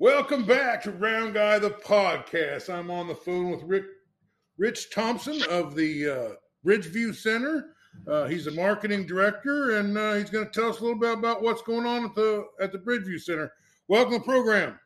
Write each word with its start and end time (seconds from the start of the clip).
Welcome 0.00 0.44
back 0.44 0.80
to 0.84 0.92
Round 0.92 1.34
Guy 1.34 1.58
the 1.58 1.70
podcast. 1.70 2.72
I'm 2.72 2.88
on 2.88 3.08
the 3.08 3.16
phone 3.16 3.50
with 3.50 3.64
Rick, 3.64 3.84
Rich 4.56 4.94
Thompson 4.94 5.42
of 5.50 5.74
the 5.74 6.08
uh, 6.08 6.28
Bridgeview 6.64 7.16
Center. 7.16 7.74
Uh, 8.06 8.26
he's 8.26 8.46
a 8.46 8.52
marketing 8.52 9.06
director, 9.06 9.78
and 9.78 9.98
uh, 9.98 10.14
he's 10.14 10.30
going 10.30 10.44
to 10.44 10.52
tell 10.52 10.70
us 10.70 10.78
a 10.78 10.82
little 10.84 11.00
bit 11.00 11.14
about 11.14 11.42
what's 11.42 11.62
going 11.62 11.84
on 11.84 12.04
at 12.04 12.14
the 12.14 12.46
at 12.60 12.70
the 12.70 12.78
Bridgeview 12.78 13.20
Center. 13.20 13.50
Welcome 13.88 14.12
to 14.12 14.18
the 14.20 14.24
program. 14.24 14.78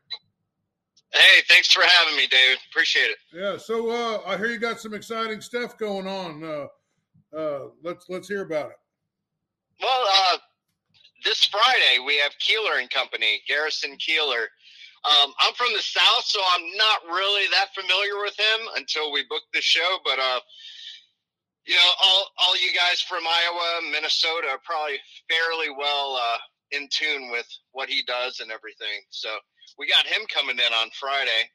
Hey, 1.11 1.43
thanks 1.47 1.71
for 1.71 1.83
having 1.83 2.15
me, 2.17 2.25
David. 2.25 2.57
Appreciate 2.71 3.11
it. 3.11 3.17
Yeah. 3.31 3.57
So 3.57 3.91
uh, 3.91 4.21
I 4.25 4.35
hear 4.35 4.47
you 4.47 4.57
got 4.57 4.79
some 4.79 4.95
exciting 4.95 5.41
stuff 5.41 5.77
going 5.77 6.07
on. 6.07 6.43
Uh, 6.43 7.37
uh, 7.37 7.67
let's 7.83 8.07
let's 8.09 8.27
hear 8.27 8.41
about 8.41 8.71
it. 8.71 8.77
Well, 9.79 10.05
uh, 10.11 10.37
this 11.23 11.45
Friday 11.45 12.03
we 12.03 12.17
have 12.17 12.31
Keillor 12.39 12.81
and 12.81 12.89
Company, 12.89 13.43
Garrison 13.47 13.95
Keillor. 13.97 14.45
Um, 15.03 15.33
I'm 15.39 15.53
from 15.53 15.73
the 15.73 15.81
South, 15.81 16.23
so 16.23 16.39
I'm 16.55 16.63
not 16.77 17.03
really 17.13 17.47
that 17.51 17.75
familiar 17.75 18.21
with 18.21 18.39
him 18.39 18.67
until 18.77 19.11
we 19.11 19.23
booked 19.29 19.51
the 19.53 19.61
show. 19.61 19.97
But 20.05 20.19
uh, 20.19 20.39
you 21.65 21.75
know, 21.75 21.91
all 22.03 22.25
all 22.41 22.55
you 22.55 22.71
guys 22.73 23.01
from 23.01 23.23
Iowa, 23.27 23.91
Minnesota 23.91 24.47
are 24.49 24.61
probably 24.63 24.97
fairly 25.29 25.75
well 25.77 26.15
uh, 26.15 26.37
in 26.71 26.87
tune 26.89 27.31
with 27.31 27.47
what 27.71 27.89
he 27.89 28.03
does 28.07 28.39
and 28.39 28.51
everything. 28.51 29.03
So 29.09 29.29
we 29.77 29.87
got 29.87 30.05
him 30.05 30.21
coming 30.33 30.57
in 30.57 30.73
on 30.73 30.89
Friday, 30.97 31.51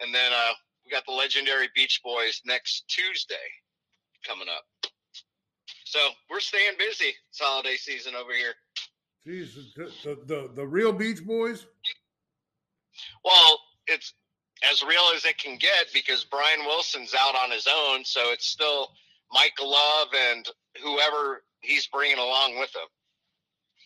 and 0.00 0.12
then 0.12 0.32
uh, 0.32 0.52
we 0.84 0.90
got 0.90 1.06
the 1.06 1.12
legendary 1.12 1.68
Beach 1.74 2.00
Boys 2.02 2.40
next 2.44 2.84
Tuesday 2.88 3.46
coming 4.26 4.48
up. 4.48 4.90
So 5.84 6.00
we're 6.30 6.40
staying 6.40 6.72
busy. 6.78 7.14
It's 7.30 7.40
holiday 7.40 7.76
season 7.76 8.14
over 8.14 8.32
here. 8.32 8.54
The, 9.24 9.46
the, 9.76 10.18
the, 10.26 10.50
the 10.54 10.66
real 10.66 10.92
Beach 10.92 11.24
Boys? 11.24 11.66
Well, 13.24 13.58
it's 13.86 14.14
as 14.70 14.82
real 14.82 15.02
as 15.14 15.24
it 15.24 15.38
can 15.38 15.56
get 15.56 15.86
because 15.92 16.24
Brian 16.24 16.60
Wilson's 16.66 17.14
out 17.18 17.34
on 17.34 17.50
his 17.50 17.66
own. 17.66 18.04
So 18.04 18.30
it's 18.32 18.46
still 18.46 18.90
Mike 19.32 19.56
Love 19.60 20.08
and 20.14 20.48
whoever 20.82 21.42
he's 21.60 21.86
bringing 21.88 22.18
along 22.18 22.58
with 22.58 22.74
him. 22.74 22.88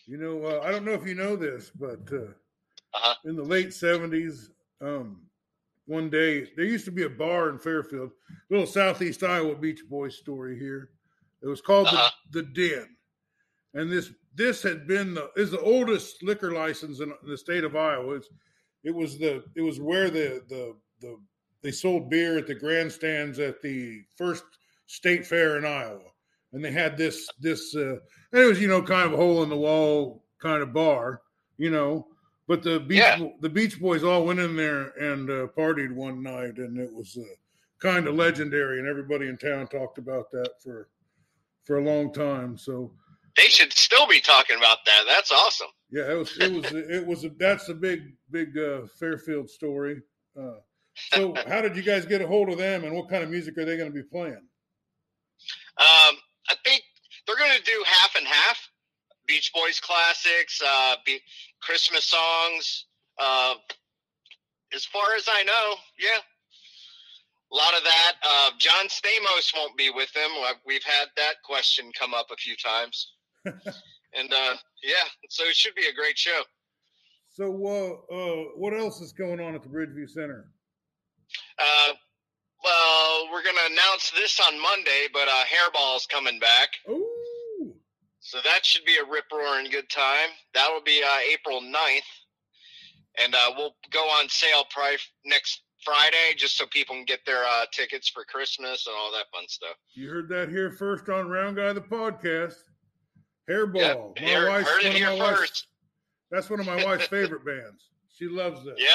You 0.05 0.17
know, 0.17 0.45
uh, 0.45 0.61
I 0.63 0.71
don't 0.71 0.85
know 0.85 0.93
if 0.93 1.05
you 1.05 1.15
know 1.15 1.35
this, 1.35 1.71
but 1.77 1.99
uh, 2.11 2.31
uh-huh. 2.93 3.15
in 3.25 3.35
the 3.35 3.43
late 3.43 3.69
70s, 3.69 4.49
um, 4.81 5.21
one 5.85 6.09
day 6.09 6.47
there 6.55 6.65
used 6.65 6.85
to 6.85 6.91
be 6.91 7.03
a 7.03 7.09
bar 7.09 7.49
in 7.49 7.59
Fairfield, 7.59 8.11
little 8.49 8.67
Southeast 8.67 9.23
Iowa 9.23 9.55
Beach 9.55 9.81
Boys 9.89 10.17
story 10.17 10.57
here. 10.57 10.91
It 11.41 11.47
was 11.47 11.61
called 11.61 11.87
uh-huh. 11.87 12.09
the, 12.31 12.41
the 12.41 12.47
Den. 12.47 12.87
And 13.73 13.91
this 13.91 14.11
this 14.33 14.63
had 14.63 14.87
been 14.87 15.13
the 15.13 15.29
is 15.35 15.51
the 15.51 15.59
oldest 15.59 16.23
liquor 16.23 16.51
license 16.51 16.99
in 16.99 17.11
the 17.27 17.37
state 17.37 17.63
of 17.63 17.75
Iowa. 17.75 18.15
It's, 18.15 18.29
it 18.87 18.95
was 18.95 19.17
the 19.17 19.43
it 19.55 19.61
was 19.61 19.81
where 19.81 20.09
the 20.09 20.41
the 20.47 20.73
the 21.01 21.19
they 21.61 21.71
sold 21.71 22.09
beer 22.09 22.37
at 22.37 22.47
the 22.47 22.55
grandstands 22.55 23.37
at 23.37 23.61
the 23.61 24.01
first 24.15 24.45
state 24.85 25.27
fair 25.27 25.57
in 25.57 25.65
Iowa, 25.65 26.09
and 26.53 26.63
they 26.63 26.71
had 26.71 26.95
this 26.95 27.27
this 27.37 27.75
uh, 27.75 27.97
it 28.31 28.47
was 28.47 28.61
you 28.61 28.69
know 28.69 28.81
kind 28.81 29.05
of 29.05 29.13
a 29.13 29.17
hole 29.17 29.43
in 29.43 29.49
the 29.49 29.57
wall 29.57 30.23
kind 30.39 30.63
of 30.63 30.73
bar, 30.73 31.21
you 31.57 31.69
know. 31.69 32.07
But 32.47 32.63
the 32.63 32.79
beach 32.79 32.99
yeah. 32.99 33.27
the 33.41 33.49
Beach 33.49 33.77
Boys 33.77 34.05
all 34.05 34.25
went 34.25 34.39
in 34.39 34.55
there 34.55 34.91
and 34.97 35.29
uh, 35.29 35.47
partied 35.47 35.93
one 35.93 36.23
night, 36.23 36.57
and 36.57 36.79
it 36.79 36.93
was 36.93 37.17
uh, 37.17 37.25
kind 37.79 38.07
of 38.07 38.15
legendary, 38.15 38.79
and 38.79 38.87
everybody 38.87 39.27
in 39.27 39.37
town 39.37 39.67
talked 39.67 39.97
about 39.97 40.31
that 40.31 40.51
for 40.63 40.87
for 41.65 41.79
a 41.79 41.83
long 41.83 42.13
time. 42.13 42.57
So 42.57 42.93
they 43.35 43.49
should 43.49 43.73
still 43.73 44.07
be 44.07 44.21
talking 44.21 44.55
about 44.55 44.77
that. 44.85 45.03
That's 45.09 45.33
awesome. 45.33 45.67
Yeah, 45.89 46.11
it 46.11 46.15
was. 46.15 46.37
It 46.37 46.53
was. 46.53 46.65
it 46.73 47.05
was. 47.05 47.23
A, 47.23 47.29
that's 47.29 47.69
a 47.69 47.73
big, 47.73 48.13
big 48.29 48.57
uh, 48.57 48.81
Fairfield 48.99 49.49
story. 49.49 50.01
Uh, 50.37 50.55
so, 51.13 51.33
how 51.47 51.61
did 51.61 51.75
you 51.75 51.83
guys 51.83 52.05
get 52.05 52.21
a 52.21 52.27
hold 52.27 52.49
of 52.49 52.57
them, 52.57 52.83
and 52.83 52.95
what 52.95 53.09
kind 53.09 53.23
of 53.23 53.29
music 53.29 53.57
are 53.57 53.65
they 53.65 53.77
going 53.77 53.89
to 53.89 53.95
be 53.95 54.03
playing? 54.03 54.43
Um, 55.79 56.15
I 56.49 56.55
think 56.65 56.83
they're 57.25 57.37
going 57.37 57.57
to 57.57 57.63
do 57.63 57.83
half 57.85 58.15
and 58.17 58.27
half. 58.27 58.69
Beach 59.27 59.51
Boys 59.53 59.79
classics, 59.81 60.61
uh, 60.65 60.95
be- 61.05 61.21
Christmas 61.61 62.05
songs. 62.05 62.85
Uh, 63.19 63.55
as 64.73 64.85
far 64.85 65.15
as 65.15 65.27
I 65.29 65.43
know, 65.43 65.75
yeah, 65.99 66.19
a 67.51 67.55
lot 67.55 67.73
of 67.75 67.83
that. 67.83 68.13
Uh, 68.23 68.51
John 68.57 68.87
Stamos 68.87 69.53
won't 69.55 69.77
be 69.77 69.89
with 69.89 70.11
them. 70.13 70.29
We've 70.65 70.83
had 70.83 71.07
that 71.17 71.35
question 71.43 71.91
come 71.97 72.13
up 72.13 72.27
a 72.31 72.35
few 72.35 72.55
times. 72.55 73.13
and 74.17 74.31
uh, 74.31 74.55
yeah, 74.83 75.07
so 75.29 75.43
it 75.45 75.55
should 75.55 75.75
be 75.75 75.87
a 75.87 75.93
great 75.93 76.17
show. 76.17 76.41
So, 77.29 77.45
uh, 77.45 78.15
uh, 78.15 78.43
what 78.55 78.73
else 78.73 78.99
is 79.01 79.13
going 79.13 79.39
on 79.39 79.53
at 79.53 79.61
the 79.61 79.69
Bridgeview 79.69 80.09
Center? 80.09 80.49
Uh, 81.59 81.93
well, 82.63 83.27
we're 83.31 83.43
going 83.43 83.55
to 83.55 83.73
announce 83.73 84.11
this 84.11 84.39
on 84.39 84.59
Monday, 84.59 85.07
but 85.13 85.27
uh, 85.27 85.43
Hairball's 85.45 86.07
coming 86.07 86.39
back. 86.39 86.69
Ooh. 86.89 87.75
So 88.19 88.39
that 88.43 88.65
should 88.65 88.85
be 88.85 88.97
a 88.97 89.09
rip 89.09 89.25
roaring 89.31 89.69
good 89.69 89.89
time. 89.89 90.29
That 90.53 90.69
will 90.71 90.81
be 90.81 91.01
uh, 91.03 91.31
April 91.31 91.61
9th. 91.61 93.21
And 93.23 93.33
uh, 93.33 93.51
we'll 93.55 93.75
go 93.91 94.01
on 94.01 94.27
sale 94.29 94.63
probably 94.69 94.97
next 95.25 95.61
Friday 95.83 96.35
just 96.35 96.57
so 96.57 96.65
people 96.67 96.95
can 96.95 97.05
get 97.05 97.19
their 97.25 97.43
uh, 97.43 97.65
tickets 97.71 98.09
for 98.09 98.23
Christmas 98.25 98.85
and 98.85 98.95
all 98.95 99.11
that 99.11 99.25
fun 99.33 99.47
stuff. 99.47 99.75
You 99.93 100.09
heard 100.09 100.27
that 100.29 100.49
here 100.49 100.71
first 100.71 101.07
on 101.09 101.29
Round 101.29 101.55
Guy 101.55 101.71
the 101.73 101.81
podcast. 101.81 102.55
Hairball. 103.49 104.19
Yep. 104.19 104.43
My 104.43 104.49
wife's 104.49 104.69
heard 104.69 104.83
it 104.83 104.93
here 104.93 105.15
first. 105.17 105.67
That's 106.31 106.49
one 106.49 106.59
of 106.59 106.65
my 106.65 106.83
wife's 106.83 107.07
favorite 107.07 107.45
bands. 107.45 107.89
She 108.17 108.27
loves 108.27 108.65
it. 108.65 108.75
Yeah. 108.77 108.87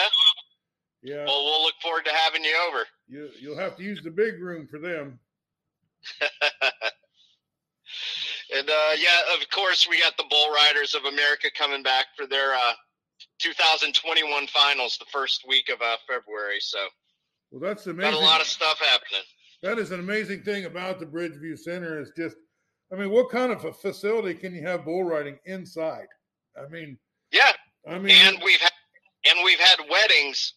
Yeah. 1.02 1.24
Well, 1.24 1.44
we'll 1.44 1.62
look 1.62 1.74
forward 1.82 2.04
to 2.04 2.12
having 2.12 2.44
you 2.44 2.54
over. 2.68 2.86
You 3.08 3.30
you'll 3.40 3.58
have 3.58 3.76
to 3.76 3.82
use 3.82 4.02
the 4.02 4.10
big 4.10 4.40
room 4.40 4.68
for 4.70 4.78
them. 4.78 5.18
and 8.56 8.68
uh, 8.68 8.92
yeah, 8.98 9.20
of 9.34 9.48
course, 9.50 9.86
we 9.88 10.00
got 10.00 10.16
the 10.16 10.24
Bull 10.30 10.52
Riders 10.52 10.94
of 10.94 11.04
America 11.04 11.48
coming 11.56 11.82
back 11.82 12.06
for 12.16 12.26
their 12.26 12.54
uh, 12.54 12.74
2021 13.38 14.46
finals 14.48 14.96
the 14.98 15.06
first 15.12 15.44
week 15.48 15.68
of 15.72 15.80
uh, 15.80 15.96
February. 16.08 16.60
So, 16.60 16.78
well, 17.50 17.60
that's 17.60 17.86
amazing. 17.86 18.12
Got 18.12 18.20
a 18.20 18.24
lot 18.24 18.40
of 18.40 18.46
stuff 18.46 18.78
happening. 18.78 19.22
That 19.62 19.78
is 19.78 19.90
an 19.90 20.00
amazing 20.00 20.42
thing 20.42 20.64
about 20.64 21.00
the 21.00 21.06
Bridgeview 21.06 21.58
Center. 21.58 22.00
Is 22.00 22.12
just 22.16 22.36
I 22.92 22.96
mean, 22.96 23.10
what 23.10 23.30
kind 23.30 23.50
of 23.50 23.64
a 23.64 23.72
facility 23.72 24.34
can 24.34 24.54
you 24.54 24.62
have 24.62 24.84
bull 24.84 25.04
riding 25.04 25.38
inside? 25.46 26.08
I 26.56 26.68
mean, 26.68 26.98
yeah. 27.32 27.52
I 27.88 27.98
mean, 27.98 28.14
and 28.14 28.36
we've 28.44 28.60
had 28.60 28.72
and 29.24 29.38
we've 29.44 29.58
had 29.58 29.76
weddings 29.90 30.54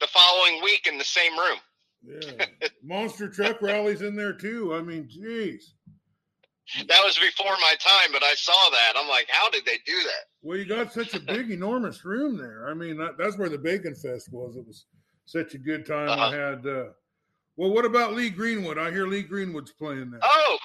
the 0.00 0.06
following 0.08 0.62
week 0.62 0.86
in 0.90 0.98
the 0.98 1.04
same 1.04 1.32
room. 1.38 1.58
Yeah, 2.02 2.46
monster 2.82 3.28
truck 3.28 3.62
rallies 3.62 4.02
in 4.02 4.16
there 4.16 4.32
too. 4.32 4.74
I 4.74 4.82
mean, 4.82 5.08
geez. 5.08 5.74
That 6.88 7.00
was 7.04 7.16
before 7.16 7.52
my 7.60 7.74
time, 7.78 8.10
but 8.12 8.24
I 8.24 8.34
saw 8.34 8.70
that. 8.70 8.94
I'm 8.96 9.08
like, 9.08 9.28
how 9.30 9.48
did 9.50 9.64
they 9.64 9.78
do 9.86 9.96
that? 10.02 10.24
Well, 10.42 10.58
you 10.58 10.64
got 10.64 10.92
such 10.92 11.14
a 11.14 11.20
big, 11.20 11.52
enormous 11.52 12.04
room 12.04 12.36
there. 12.36 12.68
I 12.68 12.74
mean, 12.74 12.96
that, 12.98 13.16
that's 13.16 13.38
where 13.38 13.48
the 13.48 13.58
Bacon 13.58 13.94
Fest 13.94 14.32
was. 14.32 14.56
It 14.56 14.66
was 14.66 14.86
such 15.26 15.54
a 15.54 15.58
good 15.58 15.86
time. 15.86 16.08
Uh-huh. 16.08 16.24
I 16.24 16.34
had. 16.34 16.66
Uh, 16.66 16.84
well, 17.56 17.70
what 17.70 17.84
about 17.84 18.14
Lee 18.14 18.30
Greenwood? 18.30 18.78
I 18.78 18.90
hear 18.90 19.06
Lee 19.06 19.22
Greenwood's 19.22 19.72
playing 19.72 20.10
there. 20.10 20.20
Oh, 20.22 20.58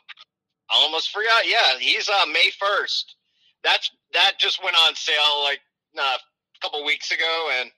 almost 0.81 1.11
forgot. 1.11 1.47
Yeah, 1.47 1.77
he's 1.79 2.09
uh, 2.09 2.25
May 2.27 2.49
first. 2.59 3.15
That's 3.63 3.89
that 4.13 4.33
just 4.39 4.63
went 4.63 4.75
on 4.87 4.95
sale 4.95 5.43
like 5.43 5.59
uh, 5.97 6.01
a 6.01 6.59
couple 6.61 6.83
weeks 6.85 7.11
ago, 7.11 7.49
and 7.59 7.71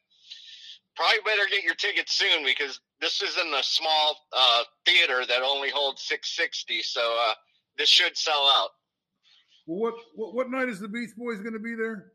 probably 0.96 1.20
better 1.26 1.48
get 1.50 1.64
your 1.64 1.76
tickets 1.76 2.14
soon 2.14 2.46
because 2.46 2.80
this 3.02 3.22
is 3.22 3.38
in 3.38 3.54
a 3.54 3.64
small 3.64 4.18
uh, 4.36 4.64
theater 4.86 5.26
that 5.28 5.42
only 5.42 5.70
holds 5.70 6.02
660. 6.04 6.82
So 6.84 7.02
uh, 7.02 7.34
this 7.78 7.90
should 7.90 8.18
sell 8.18 8.50
out. 8.58 8.70
Well, 9.68 9.80
what, 9.80 9.94
what 10.16 10.36
what 10.36 10.52
night 10.52 10.70
is 10.70 10.80
the 10.80 10.88
Beach 10.88 11.12
Boys 11.18 11.40
going 11.40 11.54
to 11.54 11.60
be 11.60 11.76
there? 11.76 12.12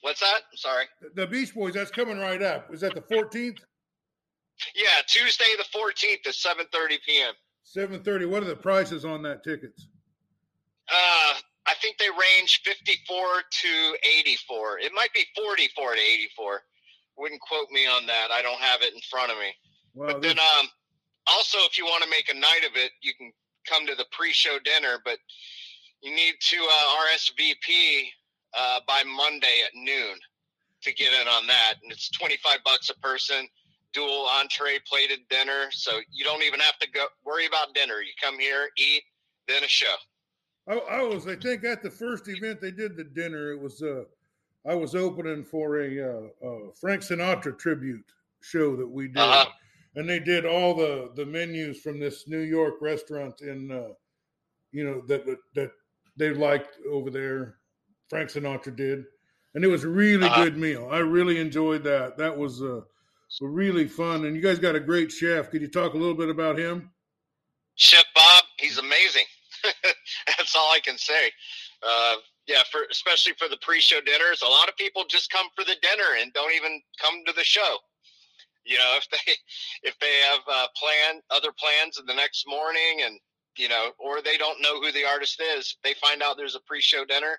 What's 0.00 0.20
that? 0.20 0.40
I'm 0.50 0.56
sorry. 0.56 0.84
The 1.14 1.26
Beach 1.26 1.54
Boys. 1.54 1.74
That's 1.74 1.90
coming 1.90 2.18
right 2.18 2.42
up. 2.42 2.72
Is 2.72 2.80
that 2.80 2.94
the 2.94 3.02
14th? 3.02 3.58
Yeah, 4.74 5.02
Tuesday 5.06 5.44
the 5.58 5.78
14th 5.78 6.26
at 6.26 6.34
7:30 6.34 6.98
p.m. 7.06 7.34
Seven 7.64 8.02
thirty. 8.02 8.26
What 8.26 8.42
are 8.42 8.46
the 8.46 8.54
prices 8.54 9.04
on 9.04 9.22
that 9.22 9.42
tickets? 9.42 9.88
Uh, 10.88 11.34
I 11.66 11.74
think 11.80 11.96
they 11.98 12.08
range 12.08 12.60
fifty-four 12.62 13.26
to 13.50 13.96
eighty-four. 14.06 14.78
It 14.78 14.92
might 14.94 15.12
be 15.14 15.24
forty-four 15.34 15.94
to 15.94 16.00
eighty-four. 16.00 16.60
Wouldn't 17.16 17.40
quote 17.40 17.70
me 17.70 17.86
on 17.86 18.06
that. 18.06 18.28
I 18.32 18.42
don't 18.42 18.60
have 18.60 18.82
it 18.82 18.92
in 18.92 19.00
front 19.10 19.32
of 19.32 19.38
me. 19.38 19.54
But 19.96 20.20
then, 20.20 20.38
um, 20.38 20.68
also 21.26 21.58
if 21.62 21.78
you 21.78 21.84
want 21.84 22.02
to 22.04 22.10
make 22.10 22.28
a 22.28 22.38
night 22.38 22.62
of 22.68 22.76
it, 22.76 22.90
you 23.02 23.14
can 23.14 23.32
come 23.66 23.86
to 23.86 23.94
the 23.94 24.04
pre-show 24.12 24.58
dinner, 24.64 24.98
but 25.04 25.18
you 26.02 26.14
need 26.14 26.34
to 26.40 26.56
uh, 26.56 27.06
RSVP 27.14 28.08
uh, 28.58 28.80
by 28.86 29.02
Monday 29.04 29.62
at 29.64 29.74
noon 29.74 30.18
to 30.82 30.92
get 30.92 31.12
in 31.18 31.28
on 31.28 31.46
that, 31.46 31.74
and 31.82 31.90
it's 31.90 32.10
twenty-five 32.10 32.58
bucks 32.64 32.90
a 32.90 32.94
person 33.00 33.48
dual 33.94 34.26
entree 34.40 34.78
plated 34.86 35.20
dinner, 35.30 35.70
so 35.70 35.92
you 36.12 36.24
don't 36.24 36.42
even 36.42 36.60
have 36.60 36.78
to 36.80 36.90
go 36.90 37.06
worry 37.24 37.46
about 37.46 37.74
dinner. 37.74 38.02
You 38.02 38.12
come 38.22 38.38
here, 38.38 38.68
eat, 38.76 39.02
then 39.48 39.64
a 39.64 39.68
show. 39.68 39.94
I, 40.68 40.74
I 40.74 41.02
was, 41.02 41.26
I 41.26 41.36
think, 41.36 41.64
at 41.64 41.82
the 41.82 41.90
first 41.90 42.28
event 42.28 42.60
they 42.60 42.70
did 42.70 42.96
the 42.96 43.04
dinner. 43.04 43.52
It 43.52 43.60
was, 43.60 43.82
uh, 43.82 44.04
I 44.66 44.74
was 44.74 44.94
opening 44.94 45.44
for 45.44 45.80
a, 45.80 46.00
uh, 46.00 46.46
a 46.46 46.72
Frank 46.80 47.02
Sinatra 47.02 47.58
tribute 47.58 48.04
show 48.42 48.76
that 48.76 48.86
we 48.86 49.08
did, 49.08 49.18
uh-huh. 49.18 49.50
and 49.96 50.08
they 50.08 50.20
did 50.20 50.44
all 50.46 50.74
the 50.74 51.10
the 51.14 51.26
menus 51.26 51.80
from 51.80 52.00
this 52.00 52.28
New 52.28 52.40
York 52.40 52.74
restaurant 52.80 53.40
in, 53.42 53.70
uh, 53.70 53.92
you 54.72 54.84
know, 54.84 55.02
that 55.06 55.24
that 55.54 55.70
they 56.16 56.30
liked 56.30 56.78
over 56.90 57.10
there. 57.10 57.56
Frank 58.08 58.30
Sinatra 58.30 58.74
did, 58.74 59.04
and 59.54 59.64
it 59.64 59.68
was 59.68 59.84
a 59.84 59.88
really 59.88 60.26
uh-huh. 60.26 60.44
good 60.44 60.56
meal. 60.56 60.88
I 60.90 60.98
really 60.98 61.38
enjoyed 61.38 61.84
that. 61.84 62.16
That 62.16 62.36
was 62.36 62.62
uh, 62.62 62.82
really 63.40 63.88
fun, 63.88 64.24
and 64.24 64.36
you 64.36 64.42
guys 64.42 64.58
got 64.58 64.76
a 64.76 64.80
great 64.80 65.10
chef. 65.10 65.50
Could 65.50 65.62
you 65.62 65.68
talk 65.68 65.94
a 65.94 65.96
little 65.96 66.14
bit 66.14 66.28
about 66.28 66.58
him? 66.58 66.90
Chef 67.76 68.04
Bob, 68.14 68.44
he's 68.58 68.78
amazing. 68.78 69.24
That's 70.26 70.54
all 70.54 70.70
I 70.72 70.80
can 70.84 70.96
say. 70.96 71.30
Uh, 71.82 72.16
yeah, 72.46 72.62
for 72.70 72.80
especially 72.90 73.32
for 73.38 73.48
the 73.48 73.56
pre-show 73.62 74.00
dinners, 74.00 74.42
a 74.42 74.48
lot 74.48 74.68
of 74.68 74.76
people 74.76 75.04
just 75.08 75.30
come 75.30 75.46
for 75.56 75.64
the 75.64 75.76
dinner 75.82 76.20
and 76.20 76.32
don't 76.32 76.54
even 76.54 76.80
come 77.00 77.22
to 77.26 77.32
the 77.32 77.44
show. 77.44 77.76
You 78.64 78.78
know, 78.78 78.96
if 78.96 79.08
they 79.10 79.32
if 79.82 79.98
they 79.98 80.14
have 80.30 80.40
uh, 80.50 80.66
plan 80.76 81.20
other 81.30 81.50
plans 81.58 81.98
in 81.98 82.06
the 82.06 82.14
next 82.14 82.44
morning, 82.46 83.02
and 83.04 83.18
you 83.56 83.68
know, 83.68 83.90
or 83.98 84.22
they 84.22 84.36
don't 84.36 84.60
know 84.60 84.80
who 84.80 84.92
the 84.92 85.04
artist 85.04 85.42
is, 85.56 85.76
they 85.82 85.94
find 85.94 86.22
out 86.22 86.36
there's 86.36 86.56
a 86.56 86.60
pre-show 86.66 87.04
dinner, 87.04 87.38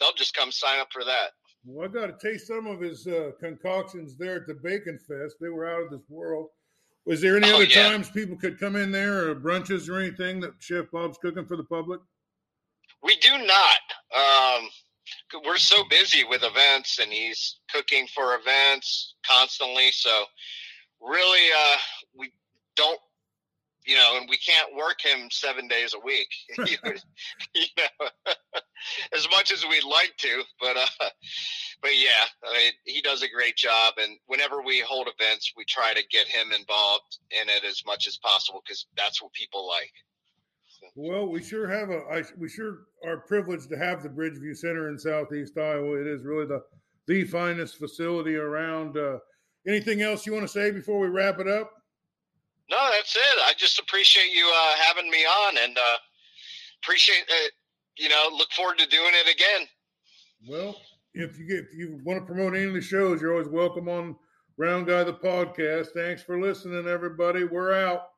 they'll 0.00 0.12
just 0.12 0.34
come 0.34 0.52
sign 0.52 0.78
up 0.78 0.88
for 0.92 1.04
that. 1.04 1.30
Well, 1.66 1.88
I 1.88 1.92
got 1.92 2.06
to 2.06 2.28
taste 2.28 2.46
some 2.46 2.68
of 2.68 2.80
his 2.80 3.08
uh, 3.08 3.32
concoctions 3.40 4.16
there 4.16 4.36
at 4.36 4.46
the 4.46 4.54
Bacon 4.54 4.98
Fest. 4.98 5.36
They 5.40 5.48
were 5.48 5.68
out 5.68 5.82
of 5.82 5.90
this 5.90 6.08
world. 6.08 6.48
Was 7.06 7.20
there 7.20 7.36
any 7.36 7.50
oh, 7.50 7.56
other 7.56 7.64
yeah. 7.64 7.90
times 7.90 8.08
people 8.08 8.36
could 8.36 8.58
come 8.58 8.76
in 8.76 8.92
there 8.92 9.28
or 9.28 9.34
brunches 9.34 9.88
or 9.88 9.98
anything 9.98 10.40
that 10.40 10.52
Chef 10.60 10.86
Bob's 10.92 11.18
cooking 11.18 11.44
for 11.44 11.56
the 11.56 11.64
public? 11.64 12.00
We 13.02 13.16
do 13.16 13.30
not. 13.30 13.80
Um, 14.14 14.68
we're 15.44 15.56
so 15.58 15.84
busy 15.90 16.24
with 16.24 16.42
events, 16.44 16.98
and 17.00 17.12
he's 17.12 17.58
cooking 17.72 18.06
for 18.14 18.36
events 18.36 19.14
constantly. 19.28 19.90
So, 19.90 20.24
really, 21.00 21.48
uh, 21.52 21.76
we 22.16 22.32
don't, 22.76 22.98
you 23.86 23.94
know, 23.94 24.16
and 24.16 24.28
we 24.28 24.36
can't 24.36 24.74
work 24.74 25.00
him 25.00 25.28
seven 25.30 25.68
days 25.68 25.94
a 25.94 26.04
week. 26.04 26.28
you 27.54 27.66
know, 27.78 28.08
as 29.16 29.26
much 29.30 29.52
as 29.52 29.64
we'd 29.64 29.84
like 29.84 30.14
to, 30.18 30.42
but 30.60 30.76
uh, 30.76 31.08
but 31.82 31.96
yeah, 31.96 32.24
I 32.44 32.56
mean, 32.56 32.72
he 32.84 33.00
does 33.00 33.22
a 33.22 33.28
great 33.28 33.56
job. 33.56 33.94
And 33.98 34.16
whenever 34.26 34.62
we 34.62 34.80
hold 34.80 35.08
events, 35.08 35.52
we 35.56 35.64
try 35.64 35.92
to 35.94 36.02
get 36.10 36.26
him 36.26 36.52
involved 36.52 37.18
in 37.30 37.48
it 37.48 37.64
as 37.68 37.82
much 37.86 38.06
as 38.06 38.18
possible 38.18 38.62
because 38.64 38.86
that's 38.96 39.22
what 39.22 39.32
people 39.32 39.66
like. 39.66 39.92
Well, 40.94 41.28
we 41.28 41.42
sure 41.42 41.68
have 41.68 41.90
a. 41.90 42.00
I, 42.10 42.22
we 42.38 42.48
sure 42.48 42.80
are 43.04 43.18
privileged 43.18 43.70
to 43.70 43.78
have 43.78 44.02
the 44.02 44.08
Bridgeview 44.08 44.56
Center 44.56 44.88
in 44.88 44.98
Southeast 44.98 45.56
Iowa. 45.56 46.00
It 46.00 46.06
is 46.06 46.22
really 46.22 46.46
the 46.46 46.62
the 47.06 47.24
finest 47.24 47.76
facility 47.78 48.36
around. 48.36 48.96
Uh, 48.96 49.18
anything 49.66 50.02
else 50.02 50.26
you 50.26 50.32
want 50.32 50.44
to 50.44 50.52
say 50.52 50.70
before 50.70 50.98
we 51.00 51.08
wrap 51.08 51.38
it 51.38 51.48
up? 51.48 51.72
No, 52.70 52.90
that's 52.92 53.14
it. 53.14 53.38
I 53.44 53.52
just 53.56 53.78
appreciate 53.78 54.32
you 54.32 54.50
uh, 54.52 54.74
having 54.82 55.10
me 55.10 55.18
on, 55.18 55.56
and 55.58 55.76
uh, 55.76 55.96
appreciate 56.82 57.24
it. 57.28 57.52
You 57.96 58.08
know, 58.08 58.28
look 58.36 58.50
forward 58.52 58.78
to 58.78 58.86
doing 58.86 59.12
it 59.14 59.32
again. 59.32 59.68
Well, 60.48 60.76
if 61.14 61.38
you 61.38 61.46
get, 61.46 61.58
if 61.58 61.74
you 61.74 62.00
want 62.04 62.20
to 62.20 62.26
promote 62.26 62.54
any 62.54 62.64
of 62.64 62.74
the 62.74 62.80
shows, 62.80 63.20
you're 63.20 63.32
always 63.32 63.48
welcome 63.48 63.88
on 63.88 64.16
Round 64.58 64.86
Guy 64.86 65.04
the 65.04 65.14
podcast. 65.14 65.88
Thanks 65.94 66.22
for 66.22 66.40
listening, 66.40 66.86
everybody. 66.86 67.44
We're 67.44 67.72
out. 67.72 68.08